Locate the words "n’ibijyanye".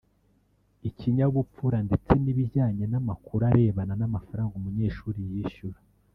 2.23-2.85